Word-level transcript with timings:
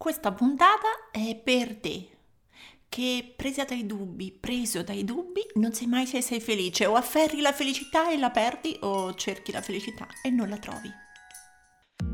Questa 0.00 0.32
puntata 0.32 1.10
è 1.10 1.36
per 1.36 1.76
te, 1.76 2.08
che 2.88 3.34
presa 3.36 3.64
dai 3.64 3.84
dubbi, 3.84 4.32
preso 4.32 4.82
dai 4.82 5.04
dubbi, 5.04 5.42
non 5.56 5.74
sai 5.74 5.88
mai 5.88 6.06
se 6.06 6.22
sei 6.22 6.40
felice, 6.40 6.86
o 6.86 6.94
afferri 6.94 7.42
la 7.42 7.52
felicità 7.52 8.10
e 8.10 8.16
la 8.16 8.30
perdi, 8.30 8.78
o 8.80 9.14
cerchi 9.14 9.52
la 9.52 9.60
felicità 9.60 10.06
e 10.22 10.30
non 10.30 10.48
la 10.48 10.56
trovi. 10.56 10.90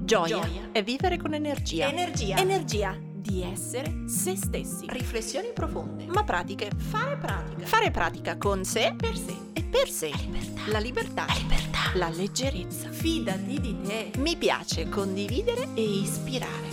Gioia, 0.02 0.40
Gioia. 0.40 0.68
è 0.72 0.82
vivere 0.82 1.16
con 1.16 1.32
energia. 1.32 1.86
Energia. 1.86 2.36
Energia 2.38 2.98
di 3.00 3.42
essere 3.42 4.08
se 4.08 4.34
stessi. 4.34 4.86
Riflessioni 4.88 5.52
profonde. 5.52 6.06
Ma 6.06 6.24
pratiche. 6.24 6.72
Fare 6.76 7.16
pratica. 7.16 7.66
Fare 7.66 7.92
pratica 7.92 8.36
con 8.36 8.64
sé. 8.64 8.96
Per 8.96 9.16
sé. 9.16 9.36
E 9.52 9.62
per 9.62 9.88
sé. 9.88 10.10
La 10.10 10.18
libertà. 10.18 10.66
La 10.66 10.80
libertà. 10.80 11.26
La 11.26 11.34
libertà. 11.34 11.78
La 11.94 12.08
leggerezza. 12.08 12.90
Fidati 12.90 13.60
di 13.60 13.80
te. 13.82 14.10
Mi 14.18 14.36
piace 14.36 14.88
condividere 14.88 15.68
e 15.74 15.82
ispirare. 15.82 16.65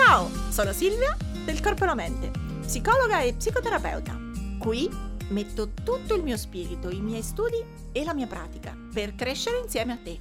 Ciao, 0.00 0.30
sono 0.50 0.72
Silvia 0.72 1.16
del 1.44 1.60
Corpo 1.60 1.82
e 1.82 1.86
la 1.86 1.96
Mente, 1.96 2.30
psicologa 2.60 3.20
e 3.20 3.34
psicoterapeuta. 3.34 4.16
Qui 4.56 4.88
metto 5.30 5.70
tutto 5.74 6.14
il 6.14 6.22
mio 6.22 6.36
spirito, 6.36 6.88
i 6.88 7.00
miei 7.00 7.20
studi 7.20 7.62
e 7.90 8.04
la 8.04 8.14
mia 8.14 8.28
pratica 8.28 8.76
per 8.94 9.16
crescere 9.16 9.58
insieme 9.58 9.92
a 9.94 9.98
te. 10.00 10.20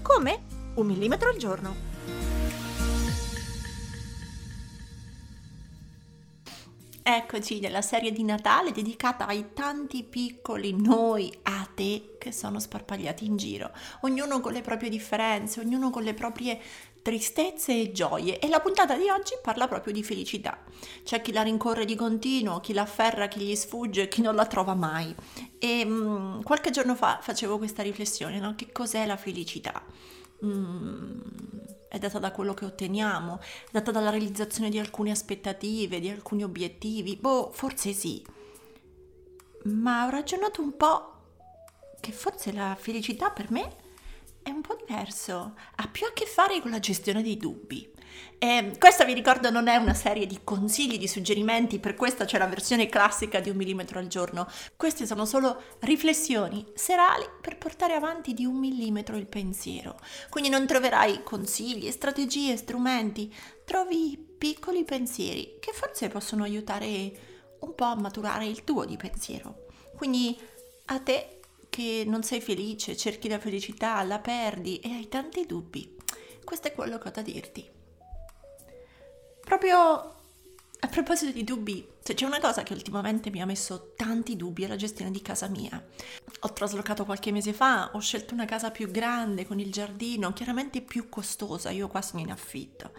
Come? 0.00 0.44
Un 0.76 0.86
millimetro 0.86 1.28
al 1.28 1.36
giorno. 1.36 1.74
Eccoci 7.10 7.58
nella 7.60 7.80
serie 7.80 8.12
di 8.12 8.22
Natale 8.22 8.70
dedicata 8.70 9.26
ai 9.26 9.54
tanti 9.54 10.04
piccoli 10.04 10.78
noi 10.78 11.32
a 11.44 11.66
te 11.74 12.16
che 12.18 12.30
sono 12.32 12.60
sparpagliati 12.60 13.24
in 13.24 13.38
giro, 13.38 13.70
ognuno 14.02 14.40
con 14.40 14.52
le 14.52 14.60
proprie 14.60 14.90
differenze, 14.90 15.60
ognuno 15.60 15.88
con 15.88 16.02
le 16.02 16.12
proprie 16.12 16.60
tristezze 17.00 17.72
e 17.72 17.92
gioie 17.92 18.38
e 18.38 18.46
la 18.48 18.60
puntata 18.60 18.94
di 18.94 19.08
oggi 19.08 19.32
parla 19.42 19.66
proprio 19.66 19.94
di 19.94 20.02
felicità. 20.02 20.62
C'è 21.02 21.22
chi 21.22 21.32
la 21.32 21.40
rincorre 21.40 21.86
di 21.86 21.94
continuo, 21.94 22.60
chi 22.60 22.74
la 22.74 22.82
afferra, 22.82 23.26
chi 23.26 23.40
gli 23.40 23.56
sfugge, 23.56 24.08
chi 24.08 24.20
non 24.20 24.34
la 24.34 24.44
trova 24.44 24.74
mai. 24.74 25.14
E 25.58 25.86
mh, 25.86 25.90
mm, 25.90 26.42
qualche 26.42 26.68
giorno 26.68 26.94
fa 26.94 27.20
facevo 27.22 27.56
questa 27.56 27.82
riflessione, 27.82 28.38
no? 28.38 28.54
Che 28.54 28.70
cos'è 28.70 29.06
la 29.06 29.16
felicità? 29.16 29.82
Mm, 30.44 31.20
è 31.88 31.98
data 31.98 32.18
da 32.18 32.30
quello 32.30 32.54
che 32.54 32.64
otteniamo, 32.64 33.40
è 33.40 33.68
data 33.72 33.90
dalla 33.90 34.10
realizzazione 34.10 34.70
di 34.70 34.78
alcune 34.78 35.10
aspettative, 35.10 36.00
di 36.00 36.08
alcuni 36.08 36.44
obiettivi. 36.44 37.16
Boh, 37.16 37.50
forse 37.52 37.92
sì. 37.92 38.24
Ma 39.64 40.06
ho 40.06 40.10
ragionato 40.10 40.62
un 40.62 40.76
po' 40.76 41.12
che 42.00 42.12
forse 42.12 42.52
la 42.52 42.76
felicità 42.78 43.30
per 43.30 43.50
me 43.50 43.86
è 44.48 44.50
un 44.50 44.62
po' 44.62 44.76
diverso, 44.76 45.54
ha 45.76 45.88
più 45.88 46.06
a 46.06 46.12
che 46.12 46.24
fare 46.24 46.60
con 46.60 46.70
la 46.70 46.78
gestione 46.78 47.22
dei 47.22 47.36
dubbi. 47.36 47.96
E 48.38 48.76
questa 48.78 49.04
vi 49.04 49.12
ricordo 49.12 49.50
non 49.50 49.68
è 49.68 49.76
una 49.76 49.92
serie 49.92 50.26
di 50.26 50.40
consigli, 50.42 50.96
di 50.96 51.06
suggerimenti, 51.06 51.78
per 51.78 51.94
questa 51.94 52.24
c'è 52.24 52.38
la 52.38 52.46
versione 52.46 52.88
classica 52.88 53.40
di 53.40 53.50
un 53.50 53.56
millimetro 53.56 53.98
al 53.98 54.06
giorno. 54.06 54.48
Queste 54.76 55.06
sono 55.06 55.26
solo 55.26 55.62
riflessioni 55.80 56.64
serali 56.74 57.26
per 57.40 57.58
portare 57.58 57.92
avanti 57.92 58.32
di 58.32 58.46
un 58.46 58.56
millimetro 58.56 59.16
il 59.16 59.26
pensiero. 59.26 59.98
Quindi 60.30 60.48
non 60.48 60.66
troverai 60.66 61.22
consigli, 61.22 61.90
strategie, 61.90 62.56
strumenti, 62.56 63.32
trovi 63.64 64.16
piccoli 64.38 64.84
pensieri 64.84 65.58
che 65.60 65.72
forse 65.72 66.08
possono 66.08 66.44
aiutare 66.44 67.56
un 67.60 67.74
po' 67.74 67.84
a 67.84 67.96
maturare 67.96 68.46
il 68.46 68.64
tuo 68.64 68.86
di 68.86 68.96
pensiero. 68.96 69.66
Quindi 69.94 70.38
a 70.86 71.00
te 71.00 71.37
che 71.78 72.02
non 72.04 72.24
sei 72.24 72.40
felice, 72.40 72.96
cerchi 72.96 73.28
la 73.28 73.38
felicità, 73.38 74.02
la 74.02 74.18
perdi 74.18 74.80
e 74.80 74.90
hai 74.90 75.08
tanti 75.08 75.46
dubbi. 75.46 75.96
Questo 76.42 76.66
è 76.66 76.72
quello 76.72 76.98
che 76.98 77.06
ho 77.06 77.12
da 77.12 77.22
dirti. 77.22 77.70
Proprio 79.44 79.76
a 80.80 80.86
proposito 80.88 81.30
di 81.30 81.44
dubbi, 81.44 81.86
se 82.02 82.14
c'è 82.14 82.26
una 82.26 82.40
cosa 82.40 82.64
che 82.64 82.72
ultimamente 82.72 83.30
mi 83.30 83.40
ha 83.40 83.46
messo 83.46 83.92
tanti 83.94 84.34
dubbi 84.34 84.64
è 84.64 84.66
la 84.66 84.74
gestione 84.74 85.12
di 85.12 85.22
casa 85.22 85.46
mia. 85.46 85.80
Ho 86.40 86.52
traslocato 86.52 87.04
qualche 87.04 87.30
mese 87.30 87.52
fa, 87.52 87.92
ho 87.92 88.00
scelto 88.00 88.34
una 88.34 88.44
casa 88.44 88.72
più 88.72 88.90
grande 88.90 89.46
con 89.46 89.60
il 89.60 89.70
giardino, 89.70 90.32
chiaramente 90.32 90.80
più 90.80 91.08
costosa, 91.08 91.70
io 91.70 91.86
qua 91.86 92.02
sono 92.02 92.20
in 92.20 92.32
affitto. 92.32 92.90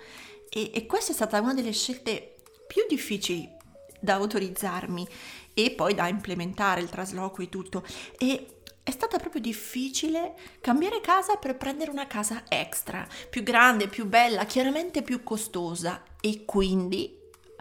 E, 0.47 0.71
e 0.73 0.85
questa 0.85 1.11
è 1.11 1.15
stata 1.15 1.41
una 1.41 1.53
delle 1.53 1.73
scelte 1.73 2.37
più 2.65 2.85
difficili 2.87 3.57
da 3.99 4.13
autorizzarmi 4.13 5.05
e 5.53 5.71
poi 5.71 5.93
da 5.93 6.07
implementare 6.07 6.79
il 6.79 6.89
trasloco 6.89 7.41
e 7.41 7.49
tutto. 7.49 7.83
E 8.17 8.58
è 8.89 8.91
stata 8.91 9.19
proprio 9.19 9.39
difficile 9.39 10.33
cambiare 10.61 10.99
casa 10.99 11.35
per 11.35 11.55
prendere 11.57 11.91
una 11.91 12.07
casa 12.07 12.43
extra, 12.49 13.07
più 13.29 13.43
grande, 13.43 13.87
più 13.87 14.07
bella, 14.07 14.45
chiaramente 14.45 15.03
più 15.03 15.21
costosa 15.21 16.01
e 16.19 16.43
quindi, 16.43 17.15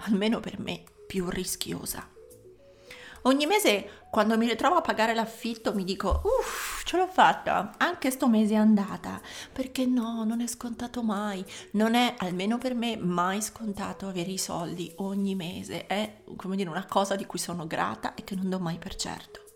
almeno 0.06 0.40
per 0.40 0.58
me, 0.58 0.84
più 1.06 1.28
rischiosa. 1.28 2.08
Ogni 3.22 3.44
mese 3.44 4.06
quando 4.10 4.38
mi 4.38 4.48
ritrovo 4.48 4.76
a 4.76 4.80
pagare 4.80 5.12
l'affitto 5.12 5.74
mi 5.74 5.84
dico 5.84 6.22
uff 6.24 6.82
ce 6.84 6.96
l'ho 6.96 7.08
fatta, 7.08 7.74
anche 7.76 8.10
sto 8.10 8.26
mese 8.26 8.54
è 8.54 8.56
andata, 8.56 9.20
perché 9.52 9.84
no, 9.84 10.24
non 10.24 10.40
è 10.40 10.46
scontato 10.46 11.02
mai, 11.02 11.44
non 11.72 11.94
è 11.94 12.14
almeno 12.18 12.56
per 12.56 12.74
me 12.74 12.96
mai 12.96 13.42
scontato 13.42 14.08
avere 14.08 14.30
i 14.30 14.38
soldi 14.38 14.90
ogni 14.96 15.34
mese, 15.34 15.86
è 15.86 16.22
come 16.36 16.56
dire 16.56 16.70
una 16.70 16.86
cosa 16.86 17.16
di 17.16 17.26
cui 17.26 17.38
sono 17.38 17.66
grata 17.66 18.14
e 18.14 18.24
che 18.24 18.34
non 18.34 18.48
do 18.48 18.58
mai 18.58 18.78
per 18.78 18.94
certo. 18.94 19.47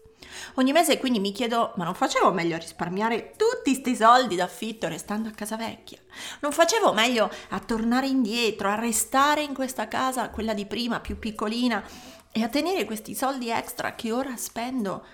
Ogni 0.54 0.72
mese 0.72 0.98
quindi 0.98 1.20
mi 1.20 1.32
chiedo, 1.32 1.72
ma 1.76 1.84
non 1.84 1.94
facevo 1.94 2.32
meglio 2.32 2.56
a 2.56 2.58
risparmiare 2.58 3.32
tutti 3.36 3.72
questi 3.72 3.96
soldi 3.96 4.36
d'affitto 4.36 4.88
restando 4.88 5.28
a 5.28 5.32
casa 5.32 5.56
vecchia? 5.56 5.98
Non 6.40 6.52
facevo 6.52 6.92
meglio 6.92 7.30
a 7.50 7.58
tornare 7.60 8.06
indietro, 8.06 8.68
a 8.68 8.74
restare 8.74 9.42
in 9.42 9.54
questa 9.54 9.88
casa, 9.88 10.30
quella 10.30 10.54
di 10.54 10.66
prima, 10.66 11.00
più 11.00 11.18
piccolina, 11.18 11.82
e 12.30 12.42
a 12.42 12.48
tenere 12.48 12.84
questi 12.84 13.14
soldi 13.14 13.50
extra 13.50 13.94
che 13.94 14.12
ora 14.12 14.36
spendo 14.36 15.04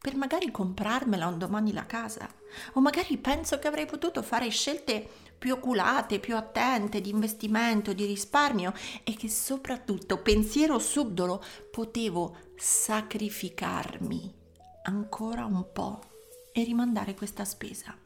per 0.00 0.16
magari 0.16 0.50
comprarmela 0.50 1.26
un 1.26 1.38
domani 1.38 1.72
la 1.72 1.84
casa? 1.84 2.28
O 2.74 2.80
magari 2.80 3.18
penso 3.18 3.58
che 3.58 3.68
avrei 3.68 3.86
potuto 3.86 4.22
fare 4.22 4.48
scelte 4.48 5.06
più 5.38 5.54
oculate, 5.54 6.20
più 6.20 6.36
attente, 6.36 7.00
di 7.00 7.10
investimento, 7.10 7.92
di 7.92 8.06
risparmio 8.06 8.72
e 9.04 9.14
che 9.14 9.28
soprattutto, 9.28 10.18
pensiero 10.18 10.78
subdolo, 10.78 11.44
potevo 11.70 12.36
sacrificarmi 12.56 14.39
ancora 14.84 15.44
un 15.44 15.64
po' 15.72 16.00
e 16.52 16.62
rimandare 16.64 17.14
questa 17.14 17.44
spesa. 17.44 17.96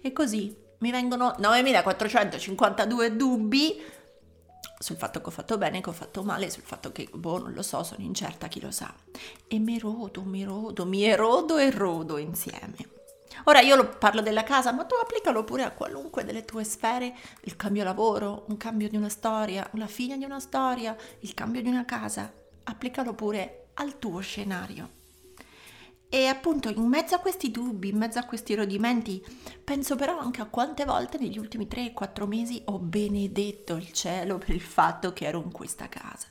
E 0.00 0.12
così 0.12 0.56
mi 0.78 0.90
vengono 0.90 1.34
9452 1.38 3.16
dubbi 3.16 3.82
sul 4.78 4.96
fatto 4.96 5.20
che 5.20 5.28
ho 5.28 5.30
fatto 5.30 5.56
bene, 5.56 5.80
che 5.80 5.88
ho 5.88 5.94
fatto 5.94 6.22
male, 6.22 6.50
sul 6.50 6.62
fatto 6.62 6.92
che, 6.92 7.08
boh, 7.10 7.38
non 7.38 7.52
lo 7.52 7.62
so, 7.62 7.82
sono 7.82 8.04
incerta, 8.04 8.48
chi 8.48 8.60
lo 8.60 8.70
sa. 8.70 8.92
E 9.48 9.58
mi 9.58 9.78
rodo, 9.78 10.22
mi 10.22 10.44
rodo, 10.44 10.84
mi 10.84 11.04
erodo 11.04 11.56
e 11.56 11.70
rodo 11.70 12.18
insieme. 12.18 12.92
Ora 13.44 13.60
io 13.60 13.96
parlo 13.96 14.20
della 14.20 14.42
casa, 14.42 14.72
ma 14.72 14.84
tu 14.84 14.94
applicalo 14.94 15.42
pure 15.42 15.62
a 15.62 15.70
qualunque 15.70 16.24
delle 16.24 16.44
tue 16.44 16.64
sfere, 16.64 17.14
il 17.42 17.56
cambio 17.56 17.82
lavoro, 17.82 18.44
un 18.48 18.56
cambio 18.56 18.88
di 18.88 18.96
una 18.96 19.08
storia, 19.08 19.68
la 19.74 19.86
fine 19.86 20.18
di 20.18 20.24
una 20.24 20.40
storia, 20.40 20.96
il 21.20 21.34
cambio 21.34 21.62
di 21.62 21.68
una 21.68 21.84
casa. 21.84 22.32
Applicalo 22.64 23.14
pure 23.14 23.68
al 23.74 23.98
tuo 23.98 24.20
scenario. 24.20 25.02
E 26.14 26.26
appunto 26.28 26.68
in 26.68 26.86
mezzo 26.86 27.16
a 27.16 27.18
questi 27.18 27.50
dubbi, 27.50 27.88
in 27.88 27.96
mezzo 27.96 28.20
a 28.20 28.24
questi 28.24 28.54
rodimenti, 28.54 29.20
penso 29.64 29.96
però 29.96 30.16
anche 30.16 30.40
a 30.40 30.46
quante 30.46 30.84
volte 30.84 31.18
negli 31.18 31.38
ultimi 31.38 31.66
3-4 31.66 32.28
mesi 32.28 32.62
ho 32.66 32.78
benedetto 32.78 33.74
il 33.74 33.90
cielo 33.90 34.38
per 34.38 34.50
il 34.50 34.60
fatto 34.60 35.12
che 35.12 35.26
ero 35.26 35.42
in 35.42 35.50
questa 35.50 35.88
casa. 35.88 36.28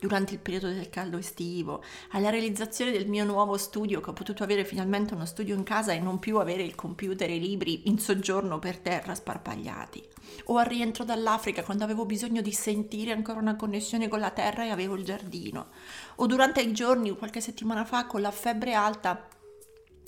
Durante 0.00 0.32
il 0.32 0.40
periodo 0.40 0.68
del 0.68 0.88
caldo 0.88 1.18
estivo, 1.18 1.84
alla 2.12 2.30
realizzazione 2.30 2.90
del 2.90 3.06
mio 3.06 3.26
nuovo 3.26 3.58
studio, 3.58 4.00
che 4.00 4.08
ho 4.08 4.14
potuto 4.14 4.42
avere 4.42 4.64
finalmente 4.64 5.12
uno 5.12 5.26
studio 5.26 5.54
in 5.54 5.62
casa 5.62 5.92
e 5.92 6.00
non 6.00 6.18
più 6.18 6.38
avere 6.38 6.62
il 6.62 6.74
computer 6.74 7.28
e 7.28 7.36
i 7.36 7.40
libri 7.40 7.82
in 7.88 7.98
soggiorno 7.98 8.58
per 8.58 8.78
terra 8.78 9.14
sparpagliati. 9.14 10.02
O 10.44 10.56
al 10.56 10.64
rientro 10.64 11.04
dall'Africa 11.04 11.62
quando 11.62 11.84
avevo 11.84 12.06
bisogno 12.06 12.40
di 12.40 12.52
sentire 12.52 13.12
ancora 13.12 13.40
una 13.40 13.56
connessione 13.56 14.08
con 14.08 14.20
la 14.20 14.30
terra 14.30 14.64
e 14.64 14.70
avevo 14.70 14.94
il 14.94 15.04
giardino 15.04 15.68
o 16.16 16.26
durante 16.26 16.60
i 16.60 16.72
giorni, 16.72 17.16
qualche 17.16 17.40
settimana 17.40 17.84
fa, 17.84 18.06
con 18.06 18.20
la 18.20 18.30
febbre 18.30 18.74
alta 18.74 19.28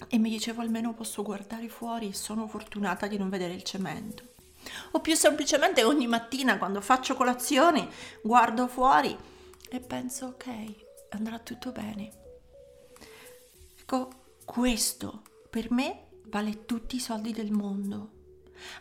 e 0.09 0.19
mi 0.19 0.31
dicevo 0.31 0.63
almeno 0.63 0.95
posso 0.95 1.23
guardare 1.23 1.69
fuori 1.69 2.09
e 2.09 2.15
sono 2.15 2.47
fortunata 2.47 3.07
di 3.07 3.19
non 3.19 3.29
vedere 3.29 3.55
il 3.55 3.63
cemento. 3.63 4.25
O 4.93 5.01
più 5.01 5.15
semplicemente 5.17 5.85
ogni 5.85 6.07
mattina 6.07 6.57
quando 6.59 6.81
faccio 6.81 7.15
colazione 7.15 7.89
guardo 8.23 8.69
fuori 8.69 9.17
e 9.77 9.81
penso 9.81 10.27
ok, 10.27 10.47
andrà 11.11 11.39
tutto 11.39 11.73
bene. 11.73 12.11
Ecco, 13.81 14.11
questo 14.45 15.23
per 15.49 15.71
me 15.71 16.09
vale 16.27 16.65
tutti 16.67 16.97
i 16.97 17.01
soldi 17.01 17.33
del 17.33 17.51
mondo. 17.51 18.11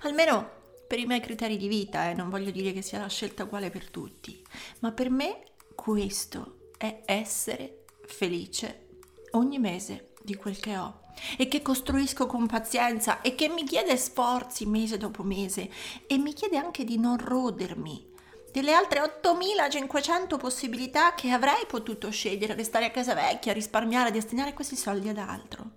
Almeno 0.01 0.59
per 0.87 0.99
i 0.99 1.05
miei 1.05 1.21
criteri 1.21 1.57
di 1.57 1.67
vita, 1.67 2.09
eh, 2.09 2.13
non 2.13 2.29
voglio 2.29 2.51
dire 2.51 2.73
che 2.73 2.81
sia 2.81 2.99
la 2.99 3.07
scelta 3.07 3.43
uguale 3.43 3.69
per 3.69 3.89
tutti, 3.89 4.43
ma 4.79 4.91
per 4.91 5.09
me 5.09 5.43
questo 5.75 6.71
è 6.77 7.03
essere 7.05 7.85
felice 8.05 8.97
ogni 9.31 9.59
mese 9.59 10.13
di 10.21 10.35
quel 10.35 10.59
che 10.59 10.77
ho 10.77 10.99
e 11.37 11.47
che 11.47 11.61
costruisco 11.61 12.25
con 12.25 12.47
pazienza 12.47 13.21
e 13.21 13.35
che 13.35 13.47
mi 13.47 13.63
chiede 13.63 13.95
sforzi 13.97 14.65
mese 14.65 14.97
dopo 14.97 15.23
mese 15.23 15.69
e 16.07 16.17
mi 16.17 16.33
chiede 16.33 16.57
anche 16.57 16.83
di 16.83 16.97
non 16.97 17.17
rodermi 17.17 18.10
delle 18.51 18.73
altre 18.73 19.01
8500 19.01 20.37
possibilità 20.37 21.13
che 21.13 21.29
avrei 21.29 21.65
potuto 21.67 22.09
scegliere, 22.11 22.55
restare 22.55 22.85
a 22.85 22.91
casa 22.91 23.13
vecchia, 23.13 23.53
risparmiare, 23.53 24.11
destinare 24.11 24.53
questi 24.53 24.75
soldi 24.75 25.09
ad 25.09 25.17
altro. 25.17 25.71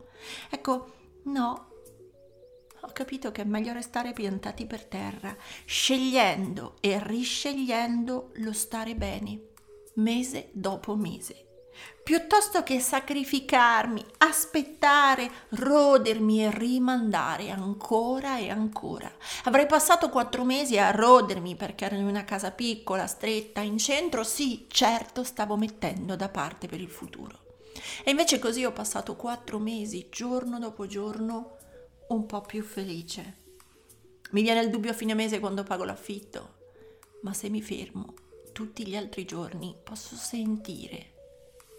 Ecco, 0.50 0.93
no, 1.25 1.69
ho 2.81 2.93
capito 2.93 3.31
che 3.32 3.43
è 3.43 3.44
meglio 3.47 3.73
restare 3.73 4.12
piantati 4.12 4.67
per 4.67 4.85
terra, 4.85 5.35
scegliendo 5.65 6.76
e 6.81 6.99
riscegliendo 7.03 8.32
lo 8.35 8.53
stare 8.53 8.94
bene, 8.94 9.41
mese 9.94 10.50
dopo 10.53 10.97
mese. 10.97 11.44
Piuttosto 12.04 12.62
che 12.62 12.80
sacrificarmi, 12.80 14.04
aspettare, 14.18 15.30
rodermi 15.48 16.44
e 16.44 16.50
rimandare 16.50 17.48
ancora 17.48 18.36
e 18.36 18.50
ancora. 18.50 19.10
Avrei 19.44 19.64
passato 19.64 20.10
quattro 20.10 20.44
mesi 20.44 20.76
a 20.76 20.90
rodermi 20.90 21.56
perché 21.56 21.86
ero 21.86 21.94
in 21.94 22.04
una 22.04 22.26
casa 22.26 22.50
piccola, 22.50 23.06
stretta, 23.06 23.60
in 23.60 23.78
centro, 23.78 24.22
sì, 24.22 24.66
certo 24.68 25.24
stavo 25.24 25.56
mettendo 25.56 26.14
da 26.14 26.28
parte 26.28 26.66
per 26.66 26.78
il 26.78 26.90
futuro. 26.90 27.56
E 28.04 28.10
invece 28.10 28.38
così 28.38 28.66
ho 28.66 28.72
passato 28.72 29.16
quattro 29.16 29.58
mesi, 29.58 30.08
giorno 30.10 30.58
dopo 30.58 30.86
giorno, 30.86 31.56
un 32.08 32.26
po' 32.26 32.42
più 32.42 32.62
felice. 32.62 33.38
Mi 34.32 34.42
viene 34.42 34.60
il 34.60 34.68
dubbio 34.68 34.90
a 34.90 34.94
fine 34.94 35.14
mese 35.14 35.40
quando 35.40 35.62
pago 35.62 35.84
l'affitto, 35.84 36.56
ma 37.22 37.32
se 37.32 37.48
mi 37.48 37.62
fermo 37.62 38.12
tutti 38.52 38.86
gli 38.86 38.94
altri 38.94 39.24
giorni 39.24 39.74
posso 39.82 40.14
sentire 40.16 41.13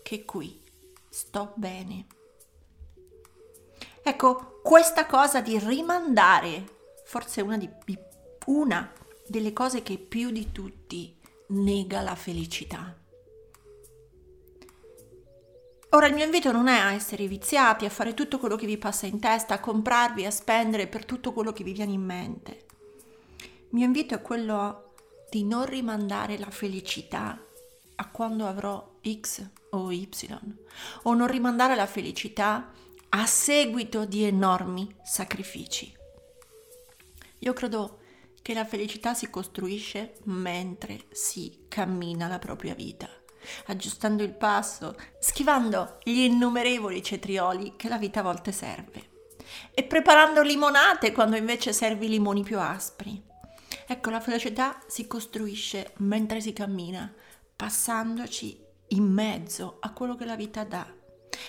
che 0.06 0.24
qui 0.24 0.62
sto 1.10 1.54
bene. 1.56 2.06
Ecco, 4.04 4.60
questa 4.62 5.08
cosa 5.08 5.42
di 5.42 5.58
rimandare, 5.58 6.92
forse 7.06 7.42
una, 7.42 7.58
di, 7.58 7.68
una 8.46 8.94
delle 9.26 9.52
cose 9.52 9.82
che 9.82 9.98
più 9.98 10.30
di 10.30 10.52
tutti 10.52 11.18
nega 11.48 12.02
la 12.02 12.14
felicità. 12.14 12.96
Ora 15.90 16.06
il 16.06 16.14
mio 16.14 16.26
invito 16.26 16.52
non 16.52 16.68
è 16.68 16.78
a 16.78 16.94
essere 16.94 17.26
viziati, 17.26 17.86
a 17.86 17.90
fare 17.90 18.14
tutto 18.14 18.38
quello 18.38 18.58
che 18.58 18.68
vi 18.68 18.78
passa 18.78 19.08
in 19.08 19.20
testa, 19.20 19.56
a 19.56 19.60
comprarvi, 19.60 20.24
a 20.24 20.30
spendere 20.30 20.86
per 20.86 21.04
tutto 21.04 21.34
quello 21.34 21.52
che 21.52 21.64
vi 21.64 21.74
viene 21.74 21.94
in 21.94 22.04
mente. 22.04 22.66
Il 23.40 23.70
mio 23.72 23.86
invito 23.86 24.14
è 24.14 24.22
quello 24.22 24.94
di 25.32 25.44
non 25.44 25.66
rimandare 25.66 26.38
la 26.38 26.52
felicità 26.52 27.44
a 27.96 28.10
quando 28.10 28.48
avrò 28.48 28.98
X 29.02 29.48
o 29.72 29.92
Y, 29.92 30.08
o 31.04 31.14
non 31.14 31.28
rimandare 31.28 31.76
la 31.76 31.86
felicità 31.86 32.72
a 33.10 33.26
seguito 33.26 34.06
di 34.06 34.24
enormi 34.24 34.94
sacrifici. 35.04 35.94
Io 37.40 37.54
credo 37.54 38.00
che 38.42 38.54
la 38.54 38.66
felicità 38.66 39.14
si 39.14 39.30
costruisce 39.30 40.16
mentre 40.26 41.06
si 41.12 41.66
cammina 41.68 42.28
la 42.28 42.40
propria 42.40 42.74
vita 42.74 43.10
aggiustando 43.68 44.24
il 44.24 44.34
passo, 44.34 44.96
schivando 45.20 46.00
gli 46.04 46.22
innumerevoli 46.22 47.04
cetrioli 47.04 47.74
che 47.76 47.88
la 47.88 47.98
vita 47.98 48.20
a 48.20 48.24
volte 48.24 48.52
serve 48.52 49.14
e 49.74 49.84
preparando 49.84 50.42
limonate 50.42 51.12
quando 51.12 51.36
invece 51.36 51.74
servi 51.74 52.08
limoni 52.08 52.44
più 52.44 52.60
aspri. 52.60 53.22
Ecco, 53.88 54.10
la 54.10 54.20
felicità 54.20 54.80
si 54.88 55.06
costruisce 55.06 55.94
mentre 55.98 56.42
si 56.42 56.54
cammina, 56.54 57.14
passandoci 57.56 58.64
in 58.90 59.04
mezzo 59.04 59.78
a 59.80 59.92
quello 59.92 60.16
che 60.16 60.26
la 60.26 60.36
vita 60.36 60.64
dà 60.64 60.86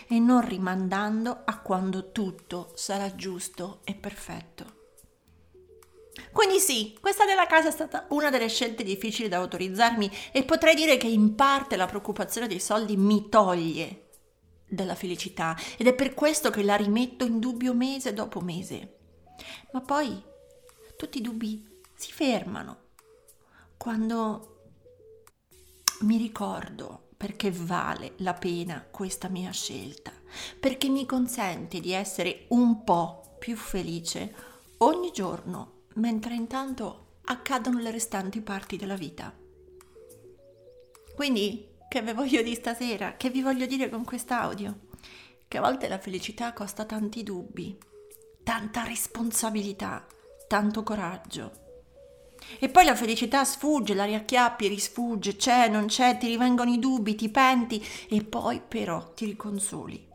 e 0.08 0.18
non 0.18 0.46
rimandando 0.46 1.42
a 1.44 1.60
quando 1.60 2.12
tutto 2.12 2.72
sarà 2.74 3.14
giusto 3.14 3.80
e 3.84 3.94
perfetto. 3.94 4.74
Quindi 6.32 6.58
sì, 6.58 6.96
questa 7.00 7.24
della 7.24 7.46
casa 7.46 7.68
è 7.68 7.72
stata 7.72 8.06
una 8.10 8.30
delle 8.30 8.48
scelte 8.48 8.82
difficili 8.82 9.28
da 9.28 9.38
autorizzarmi 9.38 10.10
e 10.32 10.44
potrei 10.44 10.74
dire 10.74 10.96
che 10.96 11.08
in 11.08 11.34
parte 11.34 11.76
la 11.76 11.86
preoccupazione 11.86 12.46
dei 12.46 12.60
soldi 12.60 12.96
mi 12.96 13.28
toglie 13.28 14.08
della 14.68 14.94
felicità 14.94 15.56
ed 15.76 15.86
è 15.86 15.94
per 15.94 16.14
questo 16.14 16.50
che 16.50 16.62
la 16.62 16.76
rimetto 16.76 17.24
in 17.24 17.38
dubbio 17.38 17.74
mese 17.74 18.12
dopo 18.12 18.40
mese. 18.40 18.96
Ma 19.72 19.80
poi 19.80 20.22
tutti 20.96 21.18
i 21.18 21.22
dubbi 21.22 21.82
si 21.94 22.12
fermano 22.12 22.84
quando 23.76 24.55
mi 26.00 26.16
ricordo 26.18 27.08
perché 27.16 27.50
vale 27.50 28.12
la 28.18 28.34
pena 28.34 28.84
questa 28.90 29.28
mia 29.28 29.50
scelta, 29.50 30.12
perché 30.60 30.88
mi 30.88 31.06
consente 31.06 31.80
di 31.80 31.92
essere 31.92 32.44
un 32.48 32.84
po' 32.84 33.36
più 33.38 33.56
felice 33.56 34.34
ogni 34.78 35.10
giorno 35.12 35.84
mentre 35.94 36.34
intanto 36.34 37.20
accadono 37.24 37.78
le 37.78 37.90
restanti 37.90 38.40
parti 38.42 38.76
della 38.76 38.96
vita. 38.96 39.34
Quindi, 41.14 41.66
che 41.88 42.02
vi 42.02 42.12
voglio 42.12 42.42
dire 42.42 42.54
stasera? 42.54 43.16
Che 43.16 43.30
vi 43.30 43.40
voglio 43.40 43.64
dire 43.64 43.88
con 43.88 44.04
quest'audio? 44.04 44.80
Che 45.48 45.56
a 45.56 45.62
volte 45.62 45.88
la 45.88 45.98
felicità 45.98 46.52
costa 46.52 46.84
tanti 46.84 47.22
dubbi, 47.22 47.78
tanta 48.42 48.84
responsabilità, 48.84 50.06
tanto 50.46 50.82
coraggio. 50.82 51.64
E 52.58 52.68
poi 52.68 52.84
la 52.84 52.94
felicità 52.94 53.44
sfugge, 53.44 53.94
la 53.94 54.04
riacchiappi, 54.04 54.68
risfugge, 54.68 55.36
c'è, 55.36 55.68
non 55.68 55.86
c'è, 55.86 56.16
ti 56.16 56.26
rivengono 56.28 56.72
i 56.72 56.78
dubbi, 56.78 57.14
ti 57.14 57.28
penti 57.28 57.84
e 58.08 58.22
poi 58.22 58.60
però 58.66 59.12
ti 59.12 59.24
riconsoli. 59.26 60.08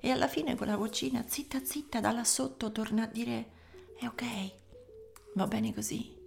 E 0.00 0.10
alla 0.10 0.28
fine 0.28 0.56
quella 0.56 0.76
vocina, 0.76 1.24
zitta 1.26 1.60
zitta, 1.64 2.00
da 2.00 2.12
là 2.12 2.24
sotto 2.24 2.72
torna 2.72 3.02
a 3.02 3.06
dire, 3.06 3.50
è 3.98 4.06
ok, 4.06 4.24
Va 5.32 5.46
bene 5.46 5.72
così. 5.72 6.18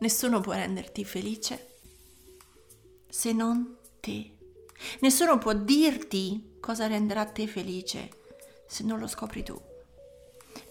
Nessuno 0.00 0.40
può 0.40 0.52
renderti 0.52 1.04
felice 1.04 1.76
se 3.08 3.32
non 3.32 3.76
te. 4.00 4.36
Nessuno 5.00 5.38
può 5.38 5.52
dirti 5.52 6.56
cosa 6.60 6.88
renderà 6.88 7.24
te 7.26 7.46
felice 7.46 8.10
se 8.66 8.82
non 8.82 8.98
lo 8.98 9.06
scopri 9.06 9.44
tu. 9.44 9.71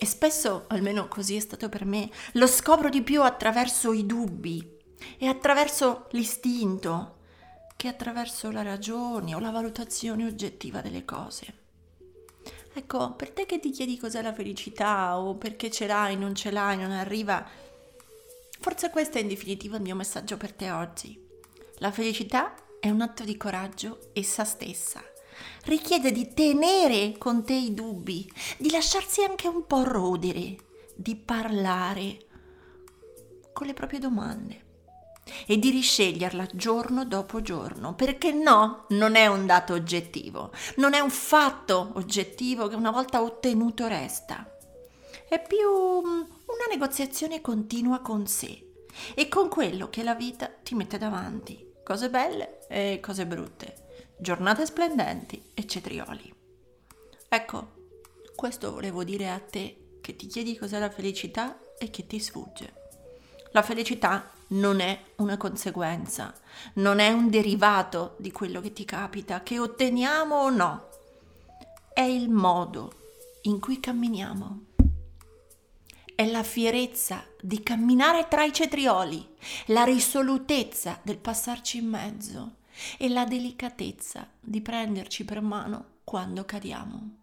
E 0.04 0.06
spesso, 0.08 0.66
almeno 0.70 1.08
così 1.08 1.36
è 1.36 1.40
stato 1.40 1.70
per 1.70 1.86
me, 1.86 2.10
lo 2.32 2.48
scopro 2.48 2.90
di 2.90 3.04
più 3.04 3.22
attraverso 3.22 3.94
i 3.94 4.08
dubbi 4.08 4.68
e 5.20 5.28
attraverso 5.28 6.08
l'istinto 6.14 7.18
che 7.76 7.88
attraverso 7.88 8.50
la 8.50 8.64
ragione 8.64 9.36
o 9.36 9.40
la 9.40 9.52
valutazione 9.52 10.26
oggettiva 10.26 10.82
delle 10.82 11.06
cose. 11.06 11.54
Ecco, 12.74 13.14
per 13.14 13.30
te 13.30 13.46
che 13.46 13.60
ti 13.60 13.70
chiedi 13.70 14.00
cos'è 14.00 14.24
la 14.24 14.34
felicità 14.34 15.20
o 15.20 15.36
perché 15.36 15.70
ce 15.70 15.86
l'hai, 15.86 16.18
non 16.18 16.34
ce 16.34 16.50
l'hai, 16.50 16.78
non 16.78 16.90
arriva, 16.90 17.48
forse 18.60 18.90
questo 18.90 19.20
è 19.20 19.22
in 19.22 19.28
definitiva 19.28 19.76
il 19.76 19.84
mio 19.84 19.96
messaggio 19.96 20.36
per 20.36 20.52
te 20.52 20.72
oggi. 20.72 21.16
La 21.78 21.92
felicità 21.92 22.56
è 22.80 22.90
un 22.90 23.02
atto 23.02 23.24
di 23.24 23.38
coraggio 23.38 24.10
essa 24.14 24.46
stessa. 24.46 25.11
Richiede 25.66 26.12
di 26.12 26.34
tenere 26.34 27.18
con 27.18 27.44
te 27.44 27.54
i 27.54 27.74
dubbi, 27.74 28.32
di 28.58 28.72
lasciarsi 28.72 29.24
anche 29.24 29.48
un 29.48 29.66
po' 29.66 29.84
rodere, 29.84 30.56
di 30.96 31.16
parlare 31.16 32.18
con 33.54 33.68
le 33.68 33.74
proprie 33.74 34.00
domande 34.00 34.70
e 35.46 35.58
di 35.58 35.70
risceglierla 35.70 36.48
giorno 36.54 37.06
dopo 37.06 37.42
giorno, 37.42 37.94
perché 37.96 38.32
no, 38.32 38.86
non 38.90 39.16
è 39.16 39.28
un 39.28 39.46
dato 39.46 39.74
oggettivo, 39.74 40.52
non 40.78 40.94
è 40.94 41.00
un 41.00 41.10
fatto 41.10 41.92
oggettivo 41.96 42.68
che 42.68 42.76
una 42.76 42.92
volta 42.92 43.22
ottenuto 43.22 43.88
resta. 43.88 44.46
È 45.28 45.42
più 45.42 45.70
mm, 45.70 46.22
una 46.46 46.66
negoziazione 46.70 47.42
continua 47.42 48.00
con 48.00 48.28
sé 48.28 48.72
e 49.14 49.28
con 49.30 49.48
quello 49.48 49.90
che 49.90 50.04
la 50.04 50.16
vita 50.16 50.48
ti 50.48 50.76
mette 50.76 50.98
davanti, 50.98 51.74
cose 51.84 52.10
belle 52.10 52.68
e 52.68 53.00
cose 53.02 53.26
brutte, 53.26 53.81
giornate 54.22 54.68
splendenti 54.68 55.42
e 55.56 55.66
cetrioli. 55.66 56.32
Ecco, 57.28 57.72
questo 58.36 58.72
volevo 58.72 59.04
dire 59.04 59.32
a 59.32 59.40
te 59.40 59.98
che 60.00 60.16
ti 60.16 60.28
chiedi 60.28 60.56
cos'è 60.56 60.78
la 60.78 60.92
felicità 60.92 61.58
e 61.80 61.90
che 61.90 62.06
ti 62.06 62.20
sfugge. 62.20 62.74
La 63.52 63.64
felicità 63.64 64.30
non 64.50 64.80
è 64.80 65.06
una 65.16 65.38
conseguenza, 65.38 66.36
non 66.74 67.00
è 67.00 67.10
un 67.10 67.32
derivato 67.32 68.16
di 68.20 68.32
quello 68.32 68.62
che 68.62 68.74
ti 68.74 68.86
capita, 68.86 69.42
che 69.42 69.58
otteniamo 69.58 70.36
o 70.36 70.50
no. 70.52 70.90
È 71.92 72.02
il 72.02 72.30
modo 72.30 72.94
in 73.44 73.60
cui 73.60 73.80
camminiamo. 73.80 74.66
È 76.14 76.30
la 76.30 76.44
fierezza 76.44 77.26
di 77.42 77.64
camminare 77.64 78.28
tra 78.28 78.44
i 78.44 78.54
cetrioli, 78.54 79.28
la 79.68 79.84
risolutezza 79.84 81.00
del 81.02 81.18
passarci 81.18 81.80
in 81.80 81.88
mezzo 81.88 82.60
e 82.98 83.10
la 83.10 83.26
delicatezza 83.26 84.28
di 84.40 84.62
prenderci 84.62 85.26
per 85.26 85.42
mano 85.42 86.00
quando 86.04 86.46
cadiamo. 86.46 87.18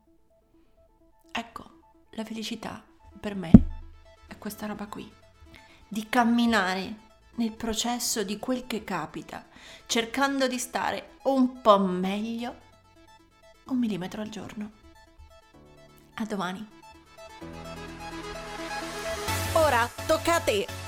Ecco, 1.31 1.81
la 2.11 2.25
felicità 2.25 2.85
per 3.21 3.35
me 3.35 3.51
è 4.27 4.37
questa 4.39 4.67
roba 4.67 4.87
qui, 4.87 5.11
di 5.87 6.09
camminare 6.09 7.07
nel 7.37 7.53
processo 7.53 8.23
di 8.25 8.39
quel 8.39 8.67
che 8.67 8.85
capita, 8.85 9.47
cercando 9.87 10.49
di 10.49 10.59
stare 10.59 11.17
un 11.25 11.61
po' 11.61 11.79
meglio 11.79 12.67
un 13.67 13.79
millimetro 13.79 14.23
al 14.23 14.29
giorno. 14.29 14.71
A 16.15 16.25
domani. 16.25 16.67
Ora 19.53 19.89
tocca 20.07 20.35
a 20.35 20.41
te. 20.41 20.88